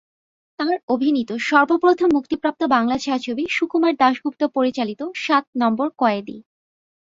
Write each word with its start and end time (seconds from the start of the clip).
তাঁর 0.59 0.75
অভিনীত 0.87 1.29
সর্বপ্রথম 1.41 2.09
মুক্তিপ্রাপ্ত 2.13 2.61
বাংলা 2.67 2.97
ছায়াছবি 2.97 3.43
সুকুমার 3.49 3.93
দাশগুপ্ত 3.95 4.41
পরিচালিত 4.55 5.01
সাত 5.15 5.45
নম্বর 5.55 5.87
কয়েদি। 5.97 6.37